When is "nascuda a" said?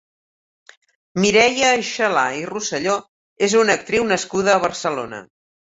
4.15-4.67